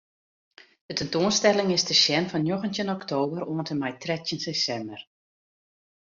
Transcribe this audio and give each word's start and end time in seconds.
De 0.85 0.93
tentoanstelling 0.99 1.69
is 1.75 1.87
te 1.87 1.95
sjen 2.01 2.29
fan 2.31 2.43
njoggentjin 2.47 2.93
oktober 2.97 3.41
oant 3.51 3.71
en 3.73 3.79
mei 3.81 3.93
trettjin 4.01 4.43
desimber. 4.45 5.01